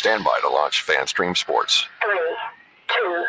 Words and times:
Stand 0.00 0.24
by 0.24 0.40
to 0.40 0.48
launch 0.48 0.82
FanStream 0.86 1.36
Sports. 1.36 1.86
Three, 2.02 2.18
two, 2.88 3.24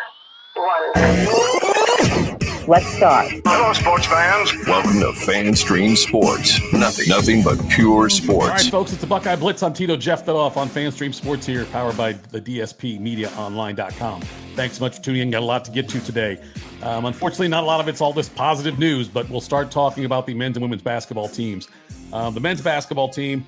one. 0.56 2.38
Let's 2.66 2.88
start. 2.96 3.30
Hello, 3.44 3.74
sports 3.74 4.06
fans. 4.06 4.54
Welcome 4.66 5.02
to 5.02 5.12
FanStream 5.30 5.98
Sports. 5.98 6.62
Nothing, 6.72 7.10
nothing 7.10 7.44
but 7.44 7.60
pure 7.68 8.08
sports. 8.08 8.48
All 8.48 8.56
right, 8.56 8.66
folks, 8.68 8.94
it's 8.94 9.02
the 9.02 9.08
Buckeye 9.08 9.36
Blitz. 9.36 9.62
I'm 9.64 9.74
Tito 9.74 9.98
Jeff 9.98 10.26
Fedoff 10.26 10.56
on 10.56 10.70
FanStream 10.70 11.14
Sports 11.14 11.46
here, 11.46 11.66
powered 11.66 11.98
by 11.98 12.14
the 12.14 12.40
DSP 12.40 13.02
MediaOnline.com. 13.02 14.22
Thanks 14.56 14.78
so 14.78 14.86
much 14.86 14.96
for 14.96 15.02
tuning 15.02 15.24
in. 15.24 15.32
Got 15.32 15.42
a 15.42 15.46
lot 15.46 15.66
to 15.66 15.72
get 15.72 15.90
to 15.90 16.00
today. 16.00 16.42
Um, 16.84 17.04
unfortunately, 17.04 17.50
not 17.50 17.66
a 17.66 17.68
lot 17.68 17.82
of 17.82 17.90
it's 17.90 18.00
all 18.00 18.14
this 18.14 18.30
positive 18.30 18.80
news, 18.80 19.10
but 19.10 19.30
we'll 19.30 19.42
start 19.42 19.72
talking 19.72 20.06
about 20.06 20.26
the 20.26 20.34
men's 20.34 20.56
and 20.56 20.62
women's 20.62 20.84
basketball 20.84 21.28
teams. 21.28 21.68
Um, 22.14 22.34
the 22.34 22.40
men's 22.40 22.62
basketball 22.62 23.10
team 23.10 23.46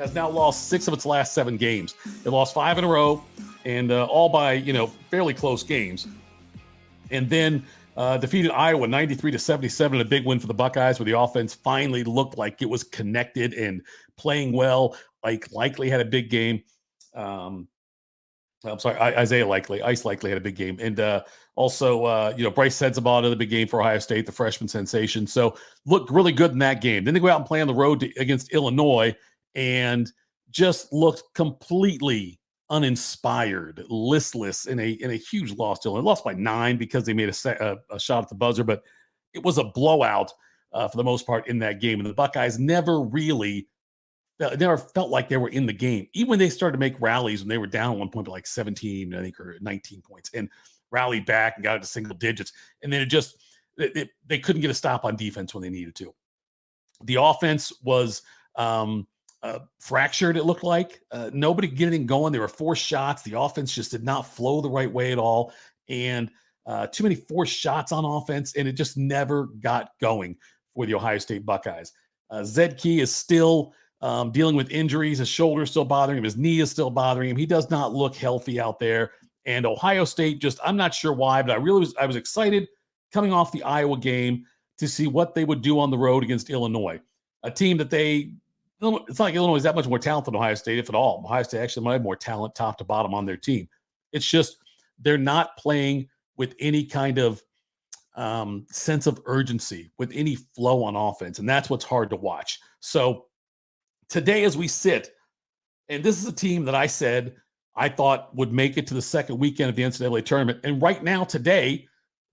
has 0.00 0.14
now 0.14 0.28
lost 0.28 0.68
six 0.68 0.88
of 0.88 0.94
its 0.94 1.04
last 1.04 1.34
seven 1.34 1.56
games. 1.56 1.94
It 2.24 2.30
lost 2.30 2.54
five 2.54 2.78
in 2.78 2.84
a 2.84 2.88
row, 2.88 3.22
and 3.64 3.92
uh, 3.92 4.06
all 4.06 4.28
by 4.28 4.54
you 4.54 4.72
know 4.72 4.86
fairly 5.10 5.34
close 5.34 5.62
games. 5.62 6.08
And 7.10 7.28
then 7.28 7.64
uh, 7.96 8.16
defeated 8.16 8.50
Iowa 8.52 8.86
93 8.86 9.32
to 9.32 9.38
77, 9.38 10.00
a 10.00 10.04
big 10.04 10.24
win 10.24 10.38
for 10.38 10.46
the 10.46 10.54
Buckeyes, 10.54 10.98
where 10.98 11.04
the 11.04 11.18
offense 11.18 11.54
finally 11.54 12.02
looked 12.04 12.38
like 12.38 12.62
it 12.62 12.68
was 12.68 12.82
connected 12.84 13.52
and 13.54 13.82
playing 14.16 14.52
well. 14.52 14.96
Like 15.22 15.52
likely 15.52 15.90
had 15.90 16.00
a 16.00 16.04
big 16.04 16.30
game. 16.30 16.62
Um, 17.14 17.68
I'm 18.64 18.78
sorry, 18.78 18.98
Isaac 18.98 19.44
Likekele, 19.44 19.82
Ice 19.82 20.02
Likekele 20.02 20.28
had 20.28 20.38
a 20.38 20.42
big 20.42 20.56
game, 20.56 20.78
and 20.80 20.98
uh, 21.00 21.22
also 21.56 22.04
uh, 22.04 22.32
you 22.36 22.44
know 22.44 22.50
Brice 22.50 22.78
Sensabaugh 22.78 23.18
another 23.18 23.36
big 23.36 23.50
game 23.50 23.68
for 23.68 23.80
Ohio 23.80 23.98
State, 23.98 24.24
the 24.24 24.32
freshman 24.32 24.68
sensation. 24.68 25.26
So 25.26 25.56
looked 25.84 26.10
really 26.10 26.32
good 26.32 26.52
in 26.52 26.58
that 26.60 26.80
game. 26.80 27.04
Then 27.04 27.12
they 27.12 27.20
go 27.20 27.28
out 27.28 27.40
and 27.40 27.46
play 27.46 27.60
on 27.60 27.66
the 27.66 27.74
road 27.74 28.00
to, 28.00 28.12
against 28.18 28.52
Illinois, 28.52 29.14
and 29.54 30.10
just 30.50 30.92
looked 30.92 31.22
completely 31.34 32.40
uninspired, 32.70 33.84
listless 33.88 34.66
in 34.66 34.78
a 34.78 34.90
in 34.90 35.10
a 35.10 35.16
huge 35.16 35.52
loss 35.52 35.80
to 35.80 35.88
Illinois. 35.88 36.06
Lost 36.06 36.24
by 36.24 36.34
nine 36.34 36.76
because 36.76 37.04
they 37.04 37.12
made 37.12 37.28
a, 37.28 37.64
a, 37.64 37.94
a 37.94 38.00
shot 38.00 38.22
at 38.22 38.28
the 38.28 38.34
buzzer, 38.34 38.64
but 38.64 38.82
it 39.34 39.42
was 39.42 39.58
a 39.58 39.64
blowout 39.64 40.32
uh, 40.72 40.88
for 40.88 40.96
the 40.96 41.04
most 41.04 41.26
part 41.26 41.48
in 41.48 41.58
that 41.58 41.80
game. 41.80 42.00
And 42.00 42.08
the 42.08 42.14
Buckeyes 42.14 42.58
never 42.58 43.00
really 43.00 43.68
never 44.40 44.78
felt 44.78 45.10
like 45.10 45.28
they 45.28 45.36
were 45.36 45.50
in 45.50 45.66
the 45.66 45.72
game. 45.72 46.08
Even 46.14 46.30
when 46.30 46.38
they 46.38 46.48
started 46.48 46.72
to 46.72 46.78
make 46.78 46.98
rallies 46.98 47.42
when 47.42 47.48
they 47.48 47.58
were 47.58 47.66
down 47.66 47.98
one 47.98 48.08
point 48.08 48.24
to 48.24 48.30
like 48.30 48.46
17, 48.46 49.14
I 49.14 49.20
think, 49.20 49.38
or 49.38 49.58
19 49.60 50.00
points, 50.00 50.30
and 50.32 50.48
rallied 50.90 51.26
back 51.26 51.56
and 51.56 51.64
got 51.64 51.76
into 51.76 51.86
single 51.86 52.16
digits. 52.16 52.52
And 52.82 52.92
then 52.92 53.02
it 53.02 53.06
just 53.06 53.36
it, 53.76 53.96
it, 53.96 54.10
they 54.26 54.38
couldn't 54.38 54.62
get 54.62 54.70
a 54.70 54.74
stop 54.74 55.04
on 55.04 55.16
defense 55.16 55.54
when 55.54 55.62
they 55.62 55.70
needed 55.70 55.94
to. 55.96 56.14
The 57.04 57.16
offense 57.16 57.72
was 57.82 58.22
um, 58.56 59.06
uh, 59.42 59.60
fractured. 59.78 60.36
It 60.36 60.44
looked 60.44 60.64
like 60.64 61.00
uh, 61.10 61.30
nobody 61.32 61.68
getting 61.68 62.06
going. 62.06 62.32
There 62.32 62.42
were 62.42 62.48
four 62.48 62.76
shots. 62.76 63.22
The 63.22 63.38
offense 63.38 63.74
just 63.74 63.90
did 63.90 64.04
not 64.04 64.22
flow 64.26 64.60
the 64.60 64.70
right 64.70 64.90
way 64.90 65.12
at 65.12 65.18
all, 65.18 65.52
and 65.88 66.30
uh, 66.66 66.86
too 66.86 67.02
many 67.02 67.14
forced 67.14 67.56
shots 67.56 67.92
on 67.92 68.04
offense, 68.04 68.54
and 68.54 68.68
it 68.68 68.72
just 68.72 68.96
never 68.96 69.46
got 69.60 69.92
going 70.00 70.36
for 70.74 70.86
the 70.86 70.94
Ohio 70.94 71.18
State 71.18 71.44
Buckeyes. 71.44 71.92
Uh, 72.30 72.44
Zed 72.44 72.78
Key 72.78 73.00
is 73.00 73.14
still 73.14 73.74
um, 74.02 74.30
dealing 74.30 74.56
with 74.56 74.70
injuries. 74.70 75.18
His 75.18 75.28
shoulder 75.28 75.66
still 75.66 75.84
bothering 75.84 76.18
him. 76.18 76.24
His 76.24 76.36
knee 76.36 76.60
is 76.60 76.70
still 76.70 76.90
bothering 76.90 77.30
him. 77.30 77.36
He 77.36 77.46
does 77.46 77.70
not 77.70 77.92
look 77.92 78.14
healthy 78.14 78.60
out 78.60 78.78
there. 78.78 79.12
And 79.46 79.66
Ohio 79.66 80.04
State, 80.04 80.40
just 80.40 80.58
I'm 80.64 80.76
not 80.76 80.94
sure 80.94 81.12
why, 81.12 81.42
but 81.42 81.52
I 81.52 81.56
really 81.56 81.80
was 81.80 81.94
I 81.98 82.06
was 82.06 82.16
excited 82.16 82.68
coming 83.12 83.32
off 83.32 83.52
the 83.52 83.62
Iowa 83.62 83.98
game 83.98 84.44
to 84.78 84.86
see 84.88 85.06
what 85.06 85.34
they 85.34 85.44
would 85.44 85.62
do 85.62 85.78
on 85.80 85.90
the 85.90 85.98
road 85.98 86.22
against 86.22 86.50
Illinois, 86.50 87.00
a 87.42 87.50
team 87.50 87.76
that 87.78 87.90
they 87.90 88.32
it's 88.80 89.18
not 89.18 89.26
like 89.26 89.34
Illinois 89.34 89.56
is 89.56 89.62
that 89.64 89.74
much 89.74 89.86
more 89.86 89.98
talented 89.98 90.32
than 90.32 90.40
Ohio 90.40 90.54
State, 90.54 90.78
if 90.78 90.88
at 90.88 90.94
all. 90.94 91.22
Ohio 91.24 91.42
State 91.42 91.60
actually 91.60 91.84
might 91.84 91.94
have 91.94 92.02
more 92.02 92.16
talent 92.16 92.54
top 92.54 92.78
to 92.78 92.84
bottom 92.84 93.14
on 93.14 93.26
their 93.26 93.36
team. 93.36 93.68
It's 94.12 94.28
just 94.28 94.56
they're 94.98 95.18
not 95.18 95.56
playing 95.56 96.08
with 96.36 96.54
any 96.60 96.84
kind 96.84 97.18
of 97.18 97.42
um, 98.16 98.66
sense 98.70 99.06
of 99.06 99.20
urgency, 99.26 99.90
with 99.98 100.10
any 100.14 100.36
flow 100.36 100.82
on 100.82 100.96
offense, 100.96 101.38
and 101.38 101.48
that's 101.48 101.68
what's 101.68 101.84
hard 101.84 102.10
to 102.10 102.16
watch. 102.16 102.58
So 102.80 103.26
today, 104.08 104.44
as 104.44 104.56
we 104.56 104.66
sit, 104.66 105.10
and 105.88 106.02
this 106.02 106.20
is 106.20 106.26
a 106.26 106.32
team 106.32 106.64
that 106.64 106.74
I 106.74 106.86
said 106.86 107.34
I 107.76 107.88
thought 107.88 108.34
would 108.34 108.52
make 108.52 108.76
it 108.76 108.86
to 108.88 108.94
the 108.94 109.02
second 109.02 109.38
weekend 109.38 109.70
of 109.70 109.76
the 109.76 109.82
NCAA 109.82 110.24
tournament, 110.24 110.60
and 110.64 110.80
right 110.80 111.02
now 111.02 111.24
today 111.24 111.86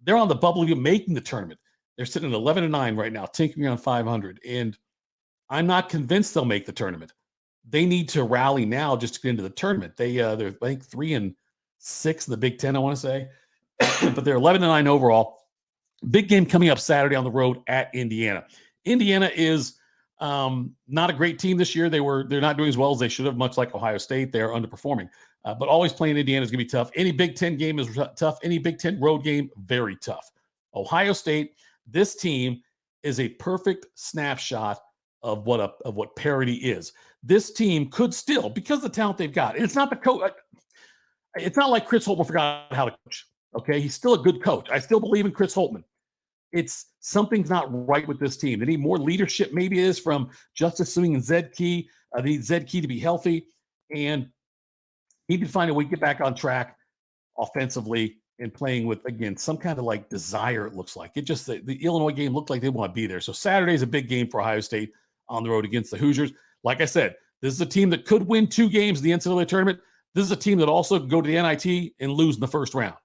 they're 0.03 0.17
on 0.17 0.27
the 0.27 0.35
bubble 0.35 0.63
of 0.63 0.77
making 0.77 1.13
the 1.13 1.21
tournament. 1.21 1.59
They're 1.97 2.05
sitting 2.05 2.29
at 2.29 2.35
11 2.35 2.63
and 2.63 2.71
9 2.71 2.95
right 2.95 3.11
now, 3.11 3.25
tinkering 3.25 3.67
on 3.67 3.77
500, 3.77 4.39
and 4.47 4.77
I'm 5.49 5.67
not 5.67 5.89
convinced 5.89 6.33
they'll 6.33 6.45
make 6.45 6.65
the 6.65 6.71
tournament. 6.71 7.13
They 7.69 7.85
need 7.85 8.09
to 8.09 8.23
rally 8.23 8.65
now 8.65 8.95
just 8.95 9.15
to 9.15 9.21
get 9.21 9.29
into 9.31 9.43
the 9.43 9.49
tournament. 9.49 9.97
They 9.97 10.19
uh, 10.19 10.35
they're 10.35 10.55
I 10.61 10.65
think 10.65 10.85
three 10.85 11.13
and 11.13 11.35
six 11.79 12.27
in 12.27 12.31
the 12.31 12.37
Big 12.37 12.57
Ten, 12.57 12.75
I 12.75 12.79
want 12.79 12.95
to 12.95 13.01
say, 13.01 13.29
but 14.13 14.23
they're 14.23 14.35
11 14.35 14.63
and 14.63 14.71
nine 14.71 14.87
overall. 14.87 15.37
Big 16.09 16.27
game 16.27 16.45
coming 16.45 16.69
up 16.69 16.79
Saturday 16.79 17.15
on 17.15 17.23
the 17.23 17.31
road 17.31 17.59
at 17.67 17.93
Indiana. 17.93 18.45
Indiana 18.85 19.31
is 19.35 19.73
um, 20.19 20.75
not 20.87 21.09
a 21.09 21.13
great 21.13 21.39
team 21.39 21.57
this 21.57 21.75
year. 21.75 21.89
They 21.89 22.01
were 22.01 22.25
they're 22.27 22.41
not 22.41 22.57
doing 22.57 22.69
as 22.69 22.77
well 22.77 22.91
as 22.91 22.99
they 22.99 23.09
should 23.09 23.25
have, 23.25 23.37
much 23.37 23.57
like 23.57 23.75
Ohio 23.75 23.97
State. 23.97 24.31
They're 24.31 24.49
underperforming. 24.49 25.09
Uh, 25.45 25.53
but 25.53 25.69
always 25.69 25.93
playing 25.93 26.17
Indiana 26.17 26.43
is 26.43 26.51
going 26.51 26.59
to 26.59 26.65
be 26.65 26.69
tough. 26.69 26.89
Any 26.95 27.11
Big 27.11 27.35
Ten 27.35 27.57
game 27.57 27.79
is 27.79 27.87
tough. 28.15 28.37
Any 28.43 28.57
Big 28.57 28.79
Ten 28.79 28.99
road 28.99 29.23
game, 29.23 29.49
very 29.57 29.95
tough. 29.95 30.31
Ohio 30.75 31.13
State, 31.13 31.55
this 31.85 32.15
team 32.15 32.61
is 33.03 33.19
a 33.19 33.29
perfect 33.29 33.85
snapshot 33.95 34.79
of 35.23 35.45
what 35.45 35.59
a 35.59 35.71
of 35.85 35.95
what 35.95 36.15
parity 36.15 36.55
is. 36.55 36.93
This 37.23 37.51
team 37.51 37.89
could 37.89 38.13
still, 38.13 38.49
because 38.49 38.81
the 38.81 38.89
talent 38.89 39.17
they've 39.17 39.33
got, 39.33 39.57
it's 39.57 39.75
not 39.75 39.89
the 39.89 39.95
coach. 39.95 40.21
Uh, 40.23 40.29
it's 41.35 41.57
not 41.57 41.69
like 41.69 41.85
Chris 41.87 42.07
Holtmann 42.07 42.27
forgot 42.27 42.73
how 42.73 42.85
to 42.85 42.91
coach. 43.05 43.25
Okay, 43.57 43.79
he's 43.79 43.95
still 43.95 44.13
a 44.13 44.19
good 44.19 44.43
coach. 44.43 44.69
I 44.71 44.79
still 44.79 44.99
believe 44.99 45.25
in 45.25 45.31
Chris 45.31 45.55
Holtmann. 45.55 45.83
It's 46.51 46.87
something's 46.99 47.49
not 47.49 47.67
right 47.87 48.07
with 48.07 48.19
this 48.19 48.37
team. 48.37 48.59
They 48.59 48.65
need 48.65 48.79
more 48.79 48.97
leadership. 48.97 49.53
Maybe 49.53 49.79
it 49.79 49.85
is 49.85 49.99
from 49.99 50.29
Justice 50.55 50.95
Sueing 50.95 51.15
and 51.15 51.23
Zed 51.23 51.51
Key. 51.53 51.89
I 52.15 52.21
need 52.21 52.43
Zed 52.43 52.67
Key 52.67 52.81
to 52.81 52.87
be 52.87 52.99
healthy 52.99 53.47
and 53.93 54.27
need 55.27 55.41
to 55.41 55.47
find 55.47 55.69
a 55.69 55.73
way 55.73 55.83
to 55.83 55.89
get 55.89 55.99
back 55.99 56.21
on 56.21 56.35
track 56.35 56.77
offensively 57.37 58.17
and 58.39 58.53
playing 58.53 58.85
with 58.85 59.03
again 59.05 59.35
some 59.35 59.57
kind 59.57 59.79
of 59.79 59.85
like 59.85 60.09
desire. 60.09 60.67
It 60.67 60.75
looks 60.75 60.95
like 60.95 61.11
it 61.15 61.23
just 61.23 61.47
the, 61.47 61.59
the 61.59 61.83
Illinois 61.83 62.11
game 62.11 62.33
looked 62.33 62.49
like 62.49 62.61
they 62.61 62.69
want 62.69 62.91
to 62.91 62.93
be 62.93 63.07
there. 63.07 63.21
So 63.21 63.33
Saturday 63.33 63.73
is 63.73 63.81
a 63.81 63.87
big 63.87 64.07
game 64.07 64.29
for 64.29 64.39
Ohio 64.41 64.59
State 64.59 64.91
on 65.29 65.43
the 65.43 65.49
road 65.49 65.65
against 65.65 65.91
the 65.91 65.97
Hoosiers. 65.97 66.31
Like 66.63 66.81
I 66.81 66.85
said, 66.85 67.15
this 67.41 67.53
is 67.53 67.61
a 67.61 67.65
team 67.65 67.89
that 67.91 68.05
could 68.05 68.23
win 68.23 68.47
two 68.47 68.69
games 68.69 68.99
in 68.99 69.05
the 69.05 69.11
NCAA 69.11 69.47
tournament. 69.47 69.79
This 70.13 70.25
is 70.25 70.31
a 70.31 70.37
team 70.37 70.57
that 70.59 70.69
also 70.69 70.99
could 70.99 71.09
go 71.09 71.21
to 71.21 71.27
the 71.27 71.41
NIT 71.41 71.93
and 71.99 72.11
lose 72.11 72.35
in 72.35 72.41
the 72.41 72.47
first 72.47 72.73
round. 72.73 72.95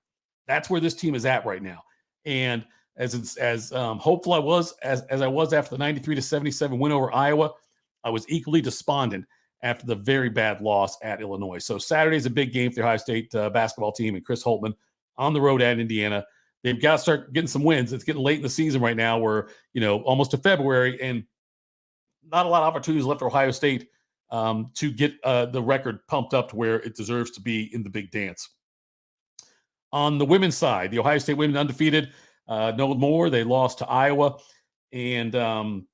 That's 0.47 0.71
where 0.71 0.81
this 0.81 0.95
team 0.95 1.15
is 1.15 1.27
at 1.27 1.45
right 1.45 1.63
now. 1.63 1.83
And 2.25 2.65
as 2.97 3.15
it's, 3.15 3.37
as 3.37 3.73
um, 3.73 3.99
hopeful 3.99 4.33
I 4.33 4.39
was 4.39 4.73
as 4.83 5.03
as 5.03 5.23
I 5.23 5.27
was 5.27 5.53
after 5.53 5.71
the 5.71 5.79
93 5.79 6.15
to 6.15 6.23
77 6.23 6.79
win 6.79 6.93
over 6.93 7.13
Iowa, 7.15 7.53
I 8.05 8.11
was 8.11 8.29
equally 8.29 8.61
despondent 8.61 9.25
after 9.63 9.87
the 9.87 9.95
very 9.95 10.29
bad 10.29 10.61
loss 10.61 10.97
at 11.03 11.21
Illinois. 11.21 11.59
So 11.59 11.79
Saturday 11.79 12.17
is 12.17 12.27
a 12.27 12.31
big 12.31 12.53
game 12.53 12.71
for 12.71 12.77
the 12.77 12.83
Ohio 12.83 12.97
State 12.97 13.35
uh, 13.35 13.49
basketball 13.51 13.93
team 13.93 14.15
and 14.15 14.25
Chris 14.25 14.43
Holtmann 14.43 14.75
on 15.17 15.33
the 15.33 15.41
road 15.41 15.63
at 15.63 15.79
Indiana. 15.79 16.25
They've 16.63 16.81
got 16.81 16.93
to 16.93 16.99
start 16.99 17.33
getting 17.33 17.49
some 17.49 17.65
wins. 17.65 17.93
It's 17.93 18.05
getting 18.05 18.23
late 18.23 18.37
in 18.37 18.43
the 18.43 18.49
season 18.49 18.81
right 18.81 18.97
now. 18.97 19.19
We're 19.19 19.49
you 19.73 19.81
know 19.81 20.01
almost 20.03 20.31
to 20.33 20.39
February, 20.39 21.01
and 21.01 21.25
not 22.31 22.47
a 22.47 22.49
lot 22.49 22.63
of 22.63 22.69
opportunities 22.69 23.05
left 23.05 23.21
for 23.21 23.27
Ohio 23.27 23.51
State 23.51 23.89
um, 24.31 24.71
to 24.75 24.91
get 24.91 25.15
uh, 25.25 25.47
the 25.47 25.63
record 25.63 26.07
pumped 26.09 26.35
up 26.35 26.51
to 26.51 26.57
where 26.57 26.81
it 26.81 26.97
deserves 26.97 27.31
to 27.33 27.41
be 27.41 27.73
in 27.75 27.83
the 27.83 27.91
big 27.91 28.11
dance. 28.11 28.49
On 29.93 30.17
the 30.17 30.25
women's 30.25 30.57
side, 30.57 30.91
the 30.91 30.99
Ohio 30.99 31.19
State 31.19 31.35
women 31.35 31.57
undefeated. 31.57 32.13
Uh, 32.49 32.73
no 32.77 32.95
more. 32.95 33.31
They 33.31 33.45
lost 33.45 33.79
to 33.79 33.89
Iowa, 33.89 34.39
and 34.93 35.35
um, 35.37 35.87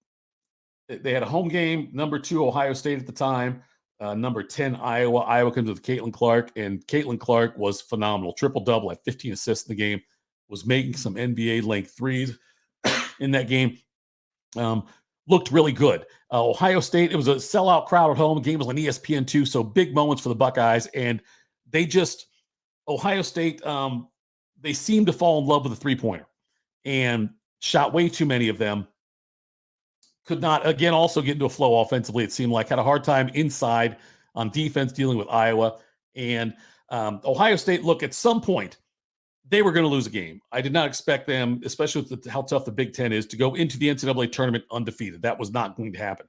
they 0.88 1.12
had 1.12 1.22
a 1.22 1.26
home 1.26 1.48
game. 1.48 1.90
Number 1.92 2.18
two, 2.18 2.46
Ohio 2.46 2.72
State 2.72 2.98
at 2.98 3.06
the 3.06 3.12
time. 3.12 3.62
Uh, 4.00 4.14
number 4.14 4.44
10, 4.44 4.76
Iowa. 4.76 5.20
Iowa 5.20 5.50
comes 5.50 5.68
with 5.68 5.82
Caitlin 5.82 6.12
Clark, 6.12 6.52
and 6.54 6.86
Caitlin 6.86 7.18
Clark 7.18 7.58
was 7.58 7.80
phenomenal. 7.80 8.32
Triple 8.32 8.62
double 8.62 8.92
at 8.92 9.04
15 9.04 9.32
assists 9.32 9.68
in 9.68 9.76
the 9.76 9.82
game, 9.82 10.00
was 10.48 10.64
making 10.64 10.94
some 10.94 11.16
NBA 11.16 11.64
length 11.64 11.96
threes 11.96 12.38
in 13.20 13.32
that 13.32 13.48
game. 13.48 13.76
Um, 14.56 14.86
looked 15.28 15.52
really 15.52 15.72
good. 15.72 16.06
Uh, 16.32 16.44
Ohio 16.44 16.80
State, 16.80 17.12
it 17.12 17.16
was 17.16 17.28
a 17.28 17.36
sellout 17.36 17.86
crowd 17.86 18.10
at 18.10 18.16
home. 18.16 18.40
Game 18.42 18.58
was 18.58 18.68
on 18.68 18.76
ESPN2, 18.76 19.46
so 19.46 19.62
big 19.62 19.94
moments 19.94 20.22
for 20.22 20.28
the 20.28 20.34
Buckeyes. 20.34 20.86
And 20.88 21.22
they 21.70 21.86
just, 21.86 22.26
Ohio 22.88 23.22
State, 23.22 23.64
um, 23.64 24.08
they 24.60 24.72
seemed 24.72 25.06
to 25.06 25.12
fall 25.12 25.40
in 25.40 25.46
love 25.46 25.62
with 25.64 25.72
the 25.72 25.80
three 25.80 25.96
pointer 25.96 26.26
and 26.84 27.30
shot 27.60 27.92
way 27.92 28.08
too 28.08 28.26
many 28.26 28.48
of 28.48 28.58
them. 28.58 28.86
Could 30.26 30.40
not, 30.40 30.66
again, 30.66 30.92
also 30.92 31.22
get 31.22 31.32
into 31.32 31.46
a 31.46 31.50
flow 31.50 31.80
offensively. 31.80 32.24
It 32.24 32.32
seemed 32.32 32.52
like 32.52 32.68
had 32.68 32.78
a 32.78 32.84
hard 32.84 33.04
time 33.04 33.28
inside 33.30 33.96
on 34.34 34.50
defense 34.50 34.92
dealing 34.92 35.16
with 35.16 35.28
Iowa. 35.28 35.78
And 36.14 36.54
um, 36.90 37.20
Ohio 37.24 37.56
State, 37.56 37.84
look, 37.84 38.02
at 38.02 38.12
some 38.12 38.40
point, 38.40 38.78
they 39.50 39.62
were 39.62 39.72
going 39.72 39.84
to 39.84 39.90
lose 39.90 40.06
a 40.06 40.10
game. 40.10 40.40
I 40.52 40.60
did 40.60 40.72
not 40.72 40.86
expect 40.86 41.26
them, 41.26 41.60
especially 41.64 42.02
with 42.02 42.22
the, 42.22 42.30
how 42.30 42.42
tough 42.42 42.64
the 42.64 42.72
Big 42.72 42.92
Ten 42.92 43.12
is, 43.12 43.26
to 43.26 43.36
go 43.36 43.54
into 43.54 43.78
the 43.78 43.88
NCAA 43.88 44.30
tournament 44.30 44.64
undefeated. 44.70 45.22
That 45.22 45.38
was 45.38 45.50
not 45.50 45.76
going 45.76 45.92
to 45.92 45.98
happen. 45.98 46.26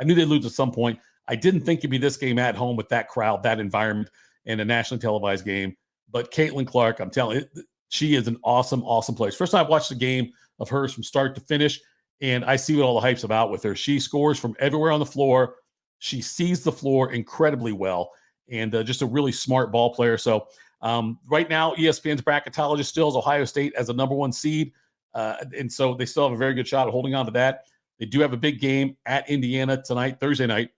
I 0.00 0.04
knew 0.04 0.14
they'd 0.14 0.24
lose 0.24 0.46
at 0.46 0.52
some 0.52 0.72
point. 0.72 0.98
I 1.28 1.36
didn't 1.36 1.60
think 1.60 1.80
it'd 1.80 1.90
be 1.90 1.98
this 1.98 2.16
game 2.16 2.38
at 2.38 2.56
home 2.56 2.76
with 2.76 2.88
that 2.88 3.08
crowd, 3.08 3.42
that 3.42 3.60
environment, 3.60 4.10
and 4.46 4.60
a 4.60 4.64
nationally 4.64 5.00
televised 5.00 5.44
game. 5.44 5.76
But 6.10 6.32
Caitlin 6.32 6.66
Clark, 6.66 7.00
I'm 7.00 7.10
telling 7.10 7.40
you, 7.40 7.64
she 7.88 8.14
is 8.14 8.26
an 8.26 8.38
awesome, 8.42 8.82
awesome 8.84 9.14
player. 9.14 9.30
First 9.32 9.52
time 9.52 9.64
I've 9.64 9.70
watched 9.70 9.90
a 9.90 9.96
game 9.96 10.32
of 10.58 10.68
hers 10.68 10.92
from 10.92 11.02
start 11.02 11.34
to 11.34 11.40
finish, 11.42 11.80
and 12.20 12.44
I 12.44 12.56
see 12.56 12.76
what 12.76 12.84
all 12.84 12.94
the 12.94 13.00
hype's 13.00 13.24
about 13.24 13.50
with 13.50 13.62
her. 13.64 13.76
She 13.76 14.00
scores 14.00 14.38
from 14.38 14.54
everywhere 14.58 14.92
on 14.92 15.00
the 15.00 15.06
floor. 15.06 15.56
She 15.98 16.20
sees 16.20 16.64
the 16.64 16.72
floor 16.72 17.12
incredibly 17.12 17.72
well, 17.72 18.10
and 18.50 18.74
uh, 18.74 18.82
just 18.82 19.02
a 19.02 19.06
really 19.06 19.32
smart 19.32 19.70
ball 19.70 19.94
player. 19.94 20.16
So 20.16 20.48
um, 20.82 21.18
right 21.26 21.48
now, 21.48 21.74
ESPN's 21.74 22.22
bracketologist 22.22 22.86
still 22.86 23.06
has 23.06 23.16
Ohio 23.16 23.44
State 23.44 23.72
as 23.76 23.88
a 23.88 23.92
number 23.92 24.14
one 24.14 24.32
seed, 24.32 24.72
uh, 25.14 25.36
and 25.56 25.72
so 25.72 25.94
they 25.94 26.06
still 26.06 26.24
have 26.24 26.32
a 26.32 26.36
very 26.36 26.54
good 26.54 26.66
shot 26.66 26.88
at 26.88 26.92
holding 26.92 27.14
on 27.14 27.24
to 27.26 27.32
that. 27.32 27.64
They 28.00 28.06
do 28.06 28.20
have 28.20 28.32
a 28.32 28.36
big 28.36 28.60
game 28.60 28.96
at 29.06 29.28
Indiana 29.30 29.80
tonight, 29.80 30.18
Thursday 30.18 30.46
night. 30.46 30.70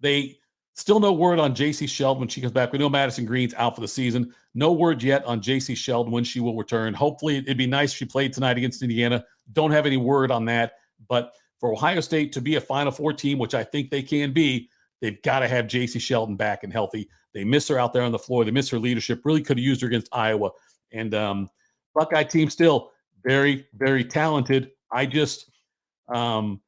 They 0.00 0.38
still 0.74 0.98
no 0.98 1.12
word 1.12 1.38
on 1.38 1.54
Jacy 1.54 1.86
Sheldon 1.86 2.20
when 2.20 2.28
she 2.28 2.40
comes 2.40 2.52
back. 2.52 2.72
We 2.72 2.78
know 2.78 2.88
Madison 2.88 3.24
Greene's 3.24 3.54
out 3.54 3.76
for 3.76 3.80
the 3.80 3.88
season. 3.88 4.34
No 4.54 4.72
word 4.72 5.02
yet 5.02 5.24
on 5.24 5.40
Jacy 5.40 5.76
Sheldon 5.76 6.12
when 6.12 6.24
she 6.24 6.40
will 6.40 6.56
return. 6.56 6.94
Hopefully, 6.94 7.38
it'd 7.38 7.56
be 7.56 7.68
nice 7.68 7.92
she 7.92 8.04
played 8.04 8.32
tonight 8.32 8.58
against 8.58 8.82
Indiana. 8.82 9.24
Don't 9.52 9.70
have 9.70 9.86
any 9.86 9.96
word 9.96 10.32
on 10.32 10.44
that. 10.46 10.72
But 11.08 11.32
for 11.60 11.72
Ohio 11.72 12.00
State 12.00 12.32
to 12.32 12.40
be 12.40 12.56
a 12.56 12.60
Final 12.60 12.90
Four 12.90 13.12
team, 13.12 13.38
which 13.38 13.54
I 13.54 13.62
think 13.62 13.90
they 13.90 14.02
can 14.02 14.32
be, 14.32 14.68
they've 15.00 15.22
got 15.22 15.40
to 15.40 15.48
have 15.48 15.68
Jacy 15.68 16.00
Sheldon 16.00 16.34
back 16.34 16.64
and 16.64 16.72
healthy. 16.72 17.08
They 17.34 17.44
miss 17.44 17.68
her 17.68 17.78
out 17.78 17.92
there 17.92 18.02
on 18.02 18.12
the 18.12 18.18
floor. 18.18 18.44
They 18.44 18.50
miss 18.50 18.70
her 18.70 18.78
leadership. 18.78 19.20
Really 19.24 19.42
could 19.42 19.58
have 19.58 19.64
used 19.64 19.82
her 19.82 19.88
against 19.88 20.08
Iowa. 20.12 20.50
And 20.92 21.14
um, 21.14 21.50
Buckeye 21.94 22.22
team 22.22 22.48
still 22.48 22.92
very, 23.24 23.66
very 23.74 24.04
talented. 24.04 24.70
I 24.92 25.06
just 25.06 25.50
um, 26.08 26.60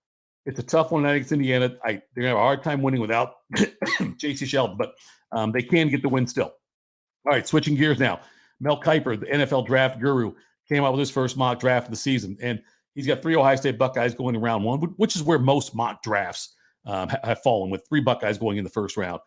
it's 0.47 0.59
a 0.59 0.63
tough 0.63 0.93
one 0.93 1.05
against 1.05 1.33
Indiana. 1.33 1.77
I 1.85 1.93
they're 1.93 2.25
gonna 2.25 2.29
have 2.29 2.37
a 2.37 2.41
hard 2.41 2.63
time 2.63 2.83
winning 2.83 3.01
without 3.01 3.35
Jacy 4.17 4.47
Sheldon, 4.47 4.77
but 4.77 4.95
um, 5.33 5.53
they 5.53 5.63
can 5.63 5.89
get 5.89 6.03
the 6.03 6.09
win 6.09 6.27
still. 6.27 6.55
All 7.27 7.33
right, 7.33 7.47
switching 7.47 7.75
gears 7.75 7.99
now. 7.99 8.21
Mel 8.61 8.81
Kiper, 8.81 9.19
the 9.19 9.27
NFL 9.27 9.67
draft 9.67 10.01
guru, 10.01 10.33
came 10.69 10.85
out 10.85 10.93
with 10.93 11.01
his 11.01 11.11
first 11.11 11.37
mock 11.37 11.61
draft 11.61 11.89
of 11.89 11.91
the 11.91 11.97
season, 11.97 12.39
and 12.41 12.63
he's 12.95 13.07
got 13.07 13.21
three 13.21 13.37
Ohio 13.37 13.57
State 13.57 13.79
Buckeyes 13.79 14.15
going 14.15 14.35
in 14.35 14.41
round 14.41 14.65
one, 14.65 14.79
which 14.97 15.17
is 15.17 15.23
where 15.23 15.39
most 15.39 15.75
mock 15.75 16.03
drafts 16.03 16.55
um, 16.87 17.09
have 17.23 17.43
fallen, 17.43 17.69
with 17.69 17.87
three 17.89 18.01
Buckeyes 18.01 18.39
going 18.39 18.57
in 18.57 18.65
the 18.65 18.71
first 18.71 18.97
round. 18.97 19.21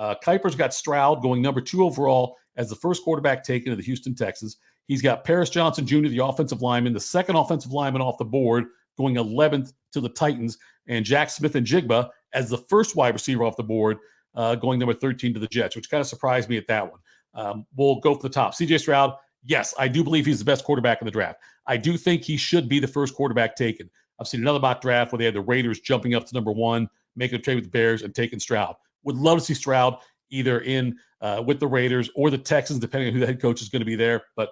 Uh, 0.00 0.14
Kiper's 0.24 0.54
got 0.54 0.72
Stroud 0.72 1.20
going 1.20 1.42
number 1.42 1.60
two 1.60 1.84
overall 1.84 2.38
as 2.56 2.70
the 2.70 2.74
first 2.74 3.04
quarterback 3.04 3.44
taken 3.44 3.68
to 3.68 3.76
the 3.76 3.82
Houston 3.82 4.14
Texans. 4.14 4.56
He's 4.86 5.02
got 5.02 5.24
Paris 5.24 5.50
Johnson 5.50 5.86
Jr., 5.86 6.08
the 6.08 6.24
offensive 6.24 6.62
lineman, 6.62 6.94
the 6.94 7.00
second 7.00 7.36
offensive 7.36 7.70
lineman 7.70 8.00
off 8.00 8.16
the 8.16 8.24
board, 8.24 8.64
going 8.96 9.16
11th 9.16 9.74
to 9.92 10.00
the 10.00 10.08
Titans, 10.08 10.56
and 10.88 11.04
Jaxon 11.04 11.32
Smith-Njigba 11.32 12.08
as 12.32 12.48
the 12.48 12.56
first 12.56 12.96
wide 12.96 13.12
receiver 13.12 13.44
off 13.44 13.58
the 13.58 13.62
board, 13.62 13.98
uh, 14.34 14.54
going 14.54 14.78
number 14.78 14.94
13 14.94 15.34
to 15.34 15.38
the 15.38 15.46
Jets, 15.48 15.76
which 15.76 15.90
kind 15.90 16.00
of 16.00 16.06
surprised 16.06 16.48
me 16.48 16.56
at 16.56 16.66
that 16.66 16.90
one. 16.90 17.00
Um, 17.34 17.66
we'll 17.76 18.00
go 18.00 18.14
for 18.14 18.22
the 18.22 18.30
top. 18.30 18.54
CJ 18.54 18.80
Stroud, 18.80 19.14
yes, 19.44 19.74
I 19.78 19.86
do 19.86 20.02
believe 20.02 20.24
he's 20.24 20.38
the 20.38 20.46
best 20.46 20.64
quarterback 20.64 21.02
in 21.02 21.04
the 21.04 21.12
draft. 21.12 21.40
I 21.66 21.76
do 21.76 21.98
think 21.98 22.24
he 22.24 22.38
should 22.38 22.70
be 22.70 22.80
the 22.80 22.88
first 22.88 23.14
quarterback 23.14 23.54
taken. 23.54 23.90
I've 24.18 24.28
seen 24.28 24.40
another 24.40 24.60
mock 24.60 24.80
draft 24.80 25.12
where 25.12 25.18
they 25.18 25.26
had 25.26 25.34
the 25.34 25.42
Raiders 25.42 25.80
jumping 25.80 26.14
up 26.14 26.24
to 26.24 26.34
number 26.34 26.52
one, 26.52 26.88
making 27.16 27.38
a 27.38 27.42
trade 27.42 27.56
with 27.56 27.64
the 27.64 27.70
Bears, 27.70 28.00
and 28.00 28.14
taking 28.14 28.40
Stroud. 28.40 28.76
Would 29.04 29.16
love 29.16 29.38
to 29.38 29.44
see 29.44 29.54
Stroud 29.54 29.96
either 30.30 30.60
in 30.60 30.98
uh, 31.20 31.42
with 31.44 31.60
the 31.60 31.66
Raiders 31.66 32.10
or 32.14 32.30
the 32.30 32.38
Texans, 32.38 32.78
depending 32.78 33.08
on 33.08 33.14
who 33.14 33.20
the 33.20 33.26
head 33.26 33.40
coach 33.40 33.60
is 33.62 33.68
going 33.68 33.80
to 33.80 33.86
be 33.86 33.96
there. 33.96 34.22
But 34.36 34.50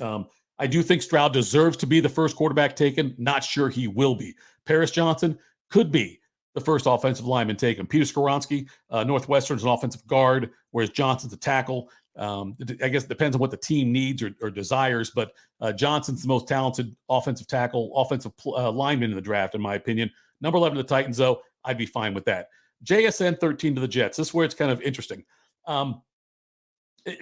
um, 0.00 0.26
I 0.58 0.66
do 0.66 0.82
think 0.82 1.02
Stroud 1.02 1.32
deserves 1.32 1.76
to 1.78 1.86
be 1.86 2.00
the 2.00 2.08
first 2.08 2.36
quarterback 2.36 2.74
taken. 2.76 3.14
Not 3.18 3.44
sure 3.44 3.68
he 3.68 3.88
will 3.88 4.14
be. 4.14 4.34
Paris 4.64 4.90
Johnson 4.90 5.38
could 5.70 5.92
be 5.92 6.20
the 6.54 6.60
first 6.60 6.86
offensive 6.86 7.26
lineman 7.26 7.56
taken. 7.56 7.86
Peter 7.86 8.04
Skoronski, 8.04 8.68
uh, 8.90 9.04
Northwestern's 9.04 9.62
an 9.62 9.68
offensive 9.68 10.06
guard, 10.06 10.50
whereas 10.70 10.90
Johnson's 10.90 11.32
a 11.32 11.36
tackle. 11.36 11.90
Um, 12.16 12.56
I 12.82 12.88
guess 12.88 13.04
it 13.04 13.08
depends 13.08 13.36
on 13.36 13.40
what 13.40 13.52
the 13.52 13.56
team 13.56 13.92
needs 13.92 14.22
or, 14.22 14.34
or 14.42 14.50
desires, 14.50 15.12
but 15.14 15.32
uh, 15.60 15.72
Johnson's 15.72 16.22
the 16.22 16.28
most 16.28 16.48
talented 16.48 16.96
offensive 17.08 17.46
tackle, 17.46 17.92
offensive 17.94 18.32
uh, 18.44 18.72
lineman 18.72 19.10
in 19.10 19.16
the 19.16 19.22
draft, 19.22 19.54
in 19.54 19.60
my 19.60 19.76
opinion. 19.76 20.10
Number 20.40 20.58
11 20.58 20.76
to 20.76 20.82
the 20.82 20.88
Titans, 20.88 21.16
though, 21.16 21.40
I'd 21.64 21.78
be 21.78 21.86
fine 21.86 22.14
with 22.14 22.24
that. 22.24 22.48
JSN 22.84 23.40
13 23.40 23.74
to 23.74 23.80
the 23.80 23.88
Jets. 23.88 24.16
This 24.16 24.28
is 24.28 24.34
where 24.34 24.44
it's 24.44 24.54
kind 24.54 24.70
of 24.70 24.80
interesting. 24.82 25.24
Um, 25.66 26.02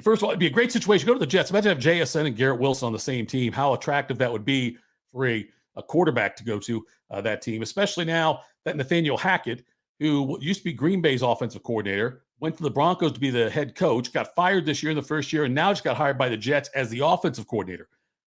first 0.02 0.20
of 0.20 0.24
all, 0.24 0.30
it'd 0.30 0.40
be 0.40 0.46
a 0.46 0.50
great 0.50 0.72
situation. 0.72 1.06
Go 1.06 1.14
to 1.14 1.18
the 1.18 1.26
Jets. 1.26 1.50
Imagine 1.50 1.70
have 1.70 1.82
JSN 1.82 2.26
and 2.26 2.36
Garrett 2.36 2.60
Wilson 2.60 2.86
on 2.86 2.92
the 2.92 2.98
same 2.98 3.26
team. 3.26 3.52
How 3.52 3.74
attractive 3.74 4.18
that 4.18 4.32
would 4.32 4.44
be 4.44 4.78
for 5.12 5.26
a, 5.26 5.46
a 5.76 5.82
quarterback 5.82 6.36
to 6.36 6.44
go 6.44 6.58
to 6.60 6.84
uh, 7.10 7.20
that 7.22 7.42
team, 7.42 7.62
especially 7.62 8.04
now 8.04 8.40
that 8.64 8.76
Nathaniel 8.76 9.16
Hackett, 9.16 9.64
who 10.00 10.38
used 10.40 10.60
to 10.60 10.64
be 10.64 10.72
Green 10.72 11.00
Bay's 11.00 11.22
offensive 11.22 11.62
coordinator, 11.62 12.22
went 12.40 12.56
to 12.56 12.62
the 12.62 12.70
Broncos 12.70 13.12
to 13.12 13.20
be 13.20 13.30
the 13.30 13.48
head 13.48 13.74
coach, 13.74 14.12
got 14.12 14.34
fired 14.34 14.66
this 14.66 14.82
year 14.82 14.90
in 14.90 14.96
the 14.96 15.02
first 15.02 15.32
year, 15.32 15.44
and 15.44 15.54
now 15.54 15.72
just 15.72 15.84
got 15.84 15.96
hired 15.96 16.18
by 16.18 16.28
the 16.28 16.36
Jets 16.36 16.68
as 16.74 16.90
the 16.90 17.00
offensive 17.00 17.46
coordinator. 17.46 17.88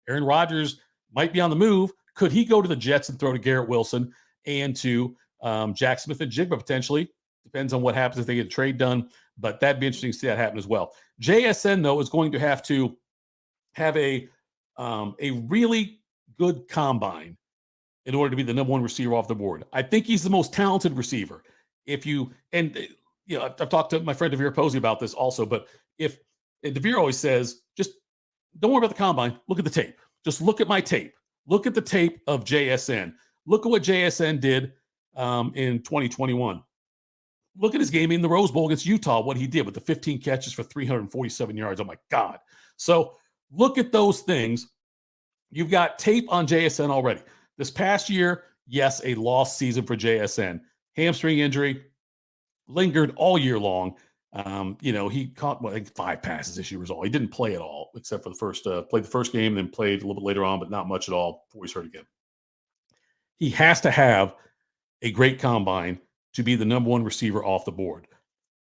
Aaron 0.08 0.24
Rodgers 0.24 0.80
might 1.14 1.34
be 1.34 1.42
on 1.42 1.50
the 1.50 1.56
move. 1.56 1.92
Could 2.14 2.32
he 2.32 2.46
go 2.46 2.62
to 2.62 2.68
the 2.68 2.76
Jets 2.76 3.10
and 3.10 3.20
throw 3.20 3.34
to 3.34 3.40
Garrett 3.40 3.68
Wilson 3.68 4.14
and 4.46 4.76
to 4.78 5.16
um, 5.42 5.74
Jaxon 5.74 6.02
Smith-Njigba 6.02 6.58
potentially? 6.58 7.10
Depends 7.44 7.74
on 7.74 7.82
what 7.82 7.96
happens 7.96 8.20
if 8.20 8.26
they 8.26 8.36
get 8.36 8.48
a 8.48 8.50
trade 8.50 8.78
done, 8.78 9.10
but 9.38 9.60
that'd 9.60 9.80
be 9.80 9.86
interesting 9.86 10.12
to 10.12 10.18
see 10.18 10.28
that 10.28 10.38
happen 10.38 10.58
as 10.58 10.68
well. 10.68 10.94
JSN 11.22 11.84
though 11.84 12.00
is 12.00 12.10
going 12.10 12.32
to 12.32 12.40
have 12.40 12.64
to 12.64 12.98
have 13.74 13.96
a 13.98 14.28
um, 14.78 15.16
a 15.20 15.32
really 15.32 16.00
good 16.38 16.68
combine 16.68 17.38
in 18.06 18.16
order 18.16 18.30
to 18.30 18.36
be 18.36 18.44
the 18.44 18.54
number 18.54 18.72
one 18.72 18.84
receiver 18.84 19.14
off 19.14 19.28
the 19.28 19.36
board. 19.36 19.64
I 19.74 19.82
think 19.82 20.06
he's 20.06 20.24
the 20.24 20.30
most 20.30 20.54
talented 20.54 20.98
receiver. 20.98 21.44
If 21.86 22.06
you 22.06 22.32
and 22.52 22.76
eh, 22.78 22.88
you 23.26 23.38
know, 23.38 23.46
I've, 23.46 23.54
I've 23.60 23.70
talked 23.70 23.92
to 23.92 24.00
my 24.02 24.14
friend 24.14 24.34
DeVier 24.34 24.54
Posey 24.54 24.78
about 24.78 25.00
this 25.00 25.14
also, 25.14 25.46
but 25.46 25.68
if 25.98 26.20
DeVier 26.64 26.98
always 26.98 27.18
says, 27.18 27.62
just 27.76 27.92
don't 28.60 28.72
worry 28.72 28.80
about 28.80 28.90
the 28.90 28.96
combine, 28.96 29.40
look 29.48 29.60
at 29.60 29.66
the 29.66 29.72
tape. 29.72 30.00
Just 30.24 30.42
look 30.42 30.62
at 30.62 30.68
my 30.68 30.82
tape. 30.82 31.14
Look 31.48 31.68
at 31.68 31.76
the 31.76 31.82
tape 31.82 32.22
of 32.28 32.44
JSN. 32.44 33.14
Look 33.46 33.66
at 33.66 33.70
what 33.70 33.84
JSN 33.84 34.40
did 34.40 34.74
um, 35.16 35.52
in 35.56 35.80
2021 35.80 36.62
look 37.58 37.74
at 37.74 37.80
his 37.80 37.90
game 37.90 38.12
in 38.12 38.22
the 38.22 38.30
Rose 38.30 38.52
Bowl 38.52 38.66
against 38.68 38.86
Utah, 38.86 39.22
what 39.22 39.38
he 39.38 39.48
did 39.48 39.66
with 39.66 39.74
the 39.74 39.82
15 39.82 40.20
catches 40.22 40.54
for 40.54 40.64
347 40.64 41.56
yards. 41.56 41.80
Oh 41.80 41.86
my 41.86 41.98
God. 42.12 42.40
So 42.78 43.14
look 43.52 43.78
at 43.78 43.92
those 43.92 44.22
things. 44.22 44.68
You've 45.52 45.70
got 45.70 46.00
tape 46.00 46.26
on 46.30 46.48
JSN 46.48 46.90
already. 46.90 47.22
This 47.58 47.72
past 47.72 48.10
year, 48.10 48.44
yes, 48.68 49.02
a 49.06 49.16
lost 49.16 49.58
season 49.58 49.86
for 49.86 49.96
JSN. 49.96 50.60
Hamstring 50.96 51.40
injury 51.40 51.84
lingered 52.68 53.14
all 53.16 53.38
year 53.38 53.60
long. 53.60 53.96
Um, 54.34 54.78
you 54.82 54.92
know, 54.92 55.08
he 55.08 55.28
caught 55.28 55.62
well, 55.62 55.74
think 55.74 55.94
five 55.96 56.22
passes 56.22 56.58
this 56.58 56.70
year 56.70 56.80
was 56.80 56.92
all. 56.92 57.04
He 57.04 57.10
didn't 57.10 57.30
play 57.30 57.56
at 57.56 57.62
all, 57.62 57.92
except 57.96 58.24
for 58.24 58.30
the 58.30 58.36
first 58.36 58.68
uh, 58.68 58.82
played 58.82 59.06
the 59.06 59.10
first 59.10 59.32
game, 59.32 59.56
then 59.56 59.70
played 59.70 60.02
a 60.02 60.06
little 60.06 60.16
bit 60.22 60.26
later 60.26 60.44
on, 60.44 60.60
but 60.60 60.70
not 60.70 60.90
much 60.90 61.08
at 61.08 61.14
all 61.14 61.46
before 61.48 61.64
he's 61.64 61.74
hurt 61.74 61.86
again. 61.86 62.04
He 63.38 63.50
has 63.52 63.80
to 63.82 63.92
have 63.92 64.36
a 65.06 65.12
great 65.12 65.40
combine 65.40 66.00
to 66.34 66.44
be 66.44 66.56
the 66.56 66.66
number 66.66 66.90
one 66.90 67.04
receiver 67.04 67.46
off 67.46 67.64
the 67.64 67.72
board. 67.72 68.08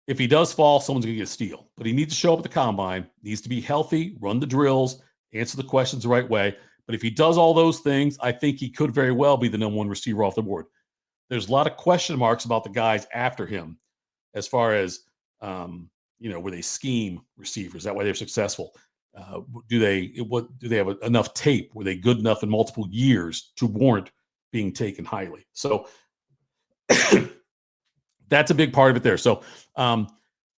If 0.08 0.18
he 0.18 0.26
does 0.26 0.52
fall, 0.52 0.80
someone's 0.80 1.04
going 1.04 1.14
to 1.14 1.18
get 1.18 1.28
a 1.28 1.30
steal, 1.30 1.68
but 1.76 1.86
he 1.86 1.92
needs 1.92 2.12
to 2.12 2.18
show 2.18 2.32
up 2.32 2.40
at 2.40 2.42
the 2.42 2.48
combine, 2.48 3.06
needs 3.22 3.42
to 3.42 3.48
be 3.48 3.60
healthy, 3.60 4.16
run 4.18 4.40
the 4.40 4.46
drills, 4.46 5.02
answer 5.32 5.56
the 5.56 5.62
questions 5.62 6.02
the 6.02 6.08
right 6.08 6.28
way. 6.28 6.56
But 6.86 6.94
if 6.96 7.02
he 7.02 7.10
does 7.10 7.38
all 7.38 7.54
those 7.54 7.80
things, 7.80 8.18
I 8.20 8.32
think 8.32 8.58
he 8.58 8.70
could 8.70 8.92
very 8.92 9.12
well 9.12 9.36
be 9.36 9.48
the 9.48 9.58
number 9.58 9.76
one 9.76 9.88
receiver 9.88 10.24
off 10.24 10.34
the 10.34 10.42
board. 10.42 10.66
There's 11.28 11.48
a 11.48 11.52
lot 11.52 11.66
of 11.66 11.76
question 11.76 12.18
marks 12.18 12.46
about 12.46 12.64
the 12.64 12.70
guys 12.70 13.06
after 13.14 13.46
him 13.46 13.78
as 14.34 14.48
far 14.48 14.74
as, 14.74 15.00
um, 15.42 15.88
you 16.18 16.30
know, 16.30 16.40
were 16.40 16.50
they 16.50 16.62
scheme 16.62 17.20
receivers? 17.36 17.84
That 17.84 17.94
way 17.94 18.04
they're 18.04 18.14
successful. 18.14 18.74
Uh, 19.16 19.40
do 19.68 19.78
they 19.78 20.06
what 20.22 20.58
do 20.58 20.68
they 20.68 20.78
have 20.78 20.96
enough 21.02 21.34
tape? 21.34 21.74
Were 21.74 21.84
they 21.84 21.96
good 21.96 22.18
enough 22.18 22.42
in 22.42 22.48
multiple 22.48 22.88
years 22.90 23.52
to 23.56 23.66
warrant 23.66 24.10
being 24.50 24.72
taken 24.72 25.04
highly? 25.04 25.46
So 25.52 25.86
that's 28.28 28.50
a 28.50 28.54
big 28.54 28.72
part 28.72 28.90
of 28.90 28.96
it 28.96 29.02
there. 29.02 29.18
So 29.18 29.42
um, 29.76 30.08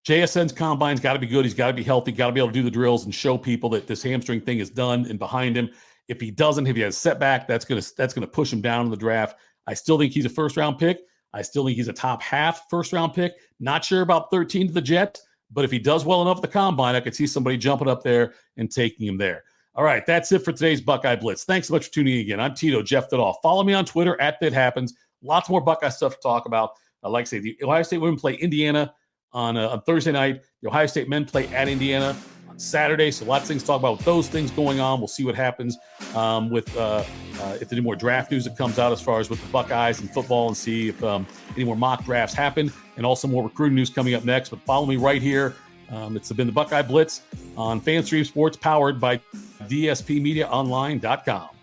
JSN's 0.07 0.53
combine's 0.53 1.01
got 1.01 1.15
to 1.15 1.19
be 1.19 1.27
good. 1.27 1.45
He's 1.45 1.55
got 1.55 1.69
to 1.69 1.73
be 1.73 1.83
healthy, 1.83 2.13
got 2.13 2.27
to 2.29 2.33
be 2.33 2.41
able 2.41 2.49
to 2.49 2.55
do 2.55 2.63
the 2.63 2.71
drills 2.71 3.05
and 3.05 3.15
show 3.15 3.39
people 3.39 3.71
that 3.71 3.87
this 3.87 4.03
hamstring 4.03 4.41
thing 4.41 4.59
is 4.59 4.71
done 4.71 5.07
and 5.07 5.19
behind 5.19 5.57
him. 5.57 5.71
If 6.09 6.21
he 6.21 6.31
doesn't, 6.31 6.67
if 6.67 6.77
he 6.77 6.83
has 6.83 6.97
a 6.97 6.99
setback, 6.99 7.49
that's 7.49 7.65
gonna 7.65 7.81
that's 7.97 8.13
gonna 8.13 8.27
push 8.27 8.53
him 8.53 8.61
down 8.61 8.85
in 8.85 8.91
the 8.91 8.97
draft. 8.97 9.39
I 9.67 9.73
still 9.73 9.99
think 9.99 10.13
he's 10.13 10.27
a 10.27 10.31
first 10.31 10.59
round 10.59 10.79
pick. 10.79 11.01
I 11.33 11.41
still 11.43 11.65
think 11.65 11.77
he's 11.77 11.89
a 11.89 11.95
top 11.95 12.23
half 12.23 12.69
first 12.69 12.93
round 12.93 13.15
pick. 13.15 13.33
Not 13.59 13.85
sure 13.85 14.03
about 14.03 14.31
13 14.31 14.69
to 14.69 14.73
the 14.75 14.83
Jets, 14.83 15.23
but 15.51 15.65
if 15.65 15.71
he 15.71 15.79
does 15.79 16.05
well 16.05 16.21
enough 16.21 16.37
at 16.37 16.43
the 16.43 16.49
combine, 16.49 16.95
I 16.95 17.01
could 17.01 17.15
see 17.15 17.27
somebody 17.27 17.57
jumping 17.57 17.89
up 17.89 18.03
there 18.03 18.35
and 18.59 18.71
taking 18.71 19.07
him 19.07 19.17
there. 19.17 19.45
All 19.77 19.83
right, 19.83 20.07
that's 20.07 20.31
it 20.31 20.45
for 20.45 20.53
today's 20.53 20.81
Buckeye 20.81 21.17
Blitz. 21.17 21.43
Thanks 21.43 21.67
so 21.67 21.75
much 21.75 21.87
for 21.87 21.95
tuning 21.95 22.15
in 22.15 22.21
again. 22.21 22.39
I'm 22.39 22.55
Tito 22.55 22.81
Jeff 22.81 23.11
That 23.11 23.35
Follow 23.43 23.65
me 23.65 23.75
on 23.75 23.85
Twitter 23.85 24.21
at 24.21 24.39
That 24.39 24.53
Happens. 24.53 24.95
Lots 25.21 25.49
more 25.49 25.61
Buckeye 25.61 25.89
stuff 25.89 26.15
to 26.15 26.21
talk 26.23 26.47
about. 26.47 26.75
Uh, 27.03 27.11
like 27.11 27.23
I 27.23 27.25
say, 27.25 27.39
the 27.41 27.59
Ohio 27.61 27.83
State 27.83 27.99
women 27.99 28.17
play 28.17 28.35
Indiana 28.35 28.95
on, 29.33 29.57
uh, 29.57 29.71
on 29.71 29.83
Thursday 29.83 30.13
night. 30.13 30.43
The 30.63 30.69
Ohio 30.69 30.87
State 30.87 31.09
men 31.09 31.25
play 31.25 31.49
at 31.49 31.67
Indiana 31.67 32.17
on 32.49 32.57
Saturday. 32.57 33.11
So 33.11 33.25
lots 33.25 33.43
of 33.43 33.49
things 33.49 33.63
to 33.63 33.67
talk 33.67 33.81
about 33.81 33.97
with 33.97 34.07
those 34.07 34.29
things 34.29 34.53
going 34.53 34.79
on. 34.79 35.01
We'll 35.01 35.09
see 35.09 35.25
what 35.25 35.35
happens 35.35 35.77
um, 36.15 36.51
with 36.51 36.77
uh, 36.77 37.03
uh, 37.41 37.59
if 37.61 37.73
any 37.73 37.81
more 37.81 37.97
draft 37.97 38.31
news 38.31 38.45
that 38.45 38.57
comes 38.57 38.79
out 38.79 38.93
as 38.93 39.01
far 39.01 39.19
as 39.19 39.29
with 39.29 39.43
the 39.43 39.49
Buckeyes 39.51 40.01
and 40.01 40.09
football, 40.09 40.47
and 40.47 40.57
see 40.57 40.91
if 40.91 41.03
um, 41.03 41.27
any 41.57 41.65
more 41.65 41.75
mock 41.75 42.05
drafts 42.05 42.33
happen, 42.33 42.73
and 42.97 43.05
also 43.05 43.27
more 43.27 43.43
recruiting 43.43 43.75
news 43.75 43.91
coming 43.91 44.15
up 44.15 44.25
next. 44.25 44.51
But 44.51 44.61
follow 44.61 44.87
me 44.87 44.95
right 44.99 45.21
here. 45.21 45.57
Um, 45.91 46.17
it's 46.17 46.33
been 46.33 46.47
the 46.47 46.53
Buckeye 46.53 46.83
Blitz 46.83 47.23
on 47.57 47.81
FanStream 47.81 48.25
Sports, 48.25 48.57
powered 48.57 49.01
by 49.01 49.21
DSPMediaOnline.com. 49.69 51.54